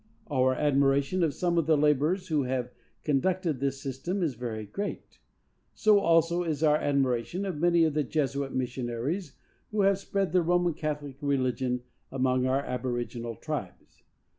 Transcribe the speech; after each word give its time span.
Our 0.31 0.55
admiration 0.55 1.21
of 1.21 1.31
some 1.35 1.59
of 1.59 1.67
the 1.67 1.77
laborers 1.77 2.29
who 2.29 2.41
have 2.41 2.71
conducted 3.03 3.59
this 3.59 3.79
system 3.79 4.23
is 4.23 4.33
very 4.33 4.65
great; 4.65 5.19
so 5.75 5.99
also 5.99 6.41
is 6.41 6.63
our 6.63 6.77
admiration 6.77 7.45
of 7.45 7.59
many 7.59 7.83
of 7.83 7.93
the 7.93 8.03
Jesuit 8.03 8.51
missionaries 8.51 9.37
who 9.69 9.81
have 9.81 9.99
spread 9.99 10.31
the 10.31 10.41
Roman 10.41 10.73
Catholic 10.73 11.17
religion 11.21 11.83
among 12.11 12.47
our 12.47 12.63
aboriginal 12.65 13.35
tribes. 13.35 14.01